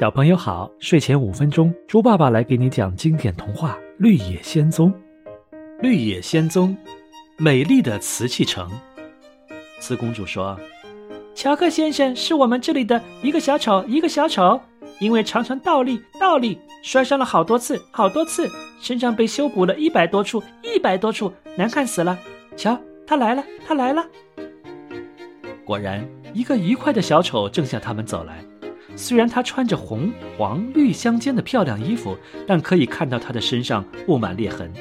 [0.00, 4.90] 小朋友好，睡前五分钟，猪爸爸来给你讲经典童话《绿野仙踪》。
[5.80, 6.76] 绿野仙踪，
[7.36, 8.68] 美丽的瓷器城。
[9.80, 10.58] 瓷公主说
[11.36, 14.58] ：“乔克先生是我们这里的一个小丑，一个小丑，
[14.98, 18.48] 因为常常倒立，倒立，摔伤了好多次，好多次，
[18.80, 22.18] 身上被修补了一百多处，一百多处，难看死了。
[22.56, 24.04] 瞧，他来了，他来了。”
[25.64, 28.42] 果然，一个愉快的小丑正向他们走来。
[28.94, 34.72] 虽然他穿着红、黄、绿相间的漂亮衣服，但可以看到他的身上布满裂痕，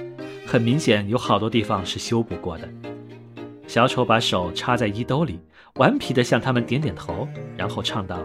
[0.45, 2.69] 很明显有好多地方是修补过的。
[3.67, 5.39] 小丑把手插在衣兜里，
[5.75, 8.19] 顽皮地向他们点点头，然后唱道：“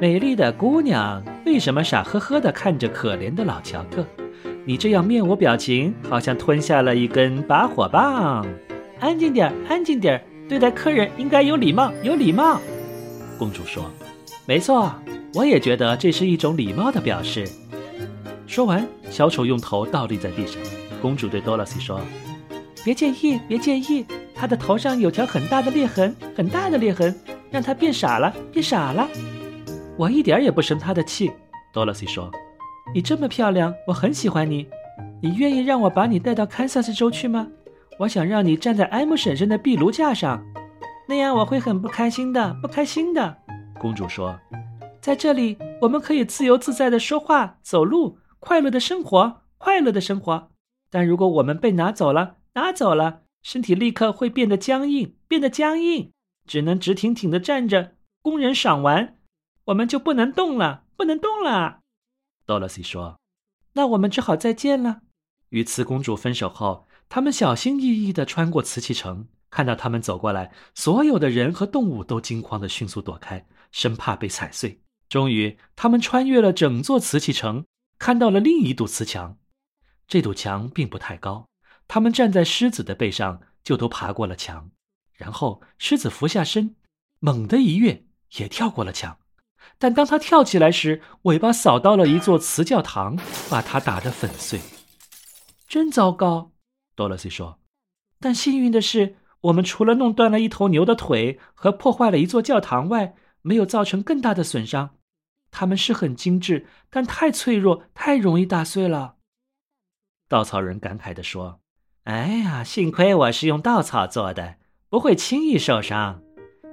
[0.00, 4.06] 美丽的姑娘，为什么傻呵呵地看着可怜的老乔克？
[4.64, 8.46] 你这样面无表情，好像吞下了一根拔火棒。
[9.00, 12.60] 安静点儿，安静点儿，对待客人应该有礼貌，有礼貌。”
[13.36, 13.90] 公主说。
[14.50, 14.92] 没错，
[15.32, 17.48] 我也觉得这是一种礼貌的表示。
[18.48, 20.60] 说完，小丑用头倒立在地上。
[21.00, 22.00] 公主对多萝西说
[22.84, 27.16] ：“别介意，别介意，他的头上有条很大的裂痕，很大的裂痕，
[27.48, 29.08] 让他变傻了，变傻了。
[29.96, 31.30] 我一点也不生他的气。”
[31.72, 32.28] 多萝西说
[32.92, 34.66] ：“你这么漂亮，我很喜欢你。
[35.22, 37.46] 你愿意让我把你带到堪萨斯州去吗？
[38.00, 40.44] 我想让你站在艾姆婶婶的壁炉架上，
[41.06, 43.36] 那样我会很不开心的，不开心的。”
[43.80, 44.38] 公主说
[45.00, 50.50] ：“在这里，我们可以自由自在的说话、走路，快乐的生活，快乐的生活。
[50.90, 56.12] 但如果我们被拿走了，拿走了，身体立刻会变得僵硬，变得僵硬，
[56.46, 59.16] 只能直挺挺的站着，工人赏玩，
[59.64, 61.80] 我们就不能动了，不能动了。”
[62.44, 63.18] 多萝西说
[63.72, 65.00] ：“那我们只好再见了。”
[65.48, 69.26] 与瓷公主分手后，他们小心翼翼地穿过瓷器城。
[69.50, 73.46] 看到他们走过来，所有的人和动物都惊慌地迅速躲开。
[73.72, 74.82] 生怕被踩碎。
[75.08, 77.64] 终于，他们穿越了整座瓷器城，
[77.98, 79.38] 看到了另一堵瓷墙。
[80.08, 81.48] 这堵墙并不太高，
[81.86, 84.70] 他们站在狮子的背上，就都爬过了墙。
[85.12, 86.74] 然后，狮子俯下身，
[87.18, 88.04] 猛地一跃，
[88.36, 89.18] 也跳过了墙。
[89.78, 93.16] 但当他跳起来时，尾巴扫到了一座瓷教堂，
[93.48, 94.60] 把它打得粉碎。
[95.68, 96.52] 真糟糕，
[96.94, 97.60] 多萝西说。
[98.18, 104.90] 但幸运的是，我们除了弄断了一头牛的腿和破坏了一座教堂外，没有造成更大的损伤，
[105.50, 109.14] 它们是很精致，但太脆弱，太容易打碎了。
[110.28, 111.60] 稻草人感慨地说
[112.04, 114.56] ：“哎呀，幸亏我是用稻草做的，
[114.88, 116.22] 不会轻易受伤。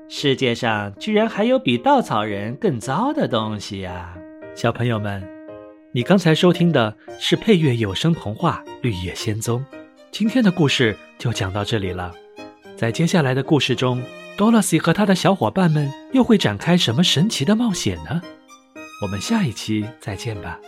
[0.09, 4.17] 世界上居然还有比稻草人更糟的东西呀！”
[4.55, 5.27] 小朋友们，
[5.93, 9.59] 你刚才收听的是配乐有声童话《绿野仙踪》，
[10.11, 12.13] 今天的故事就讲到这里了，
[12.77, 14.01] 在接下来的故事中。
[14.37, 18.21] 多萝西和他的小伙伴们又会展开什么神奇的冒险呢？
[19.01, 20.59] 我们下一期再见吧。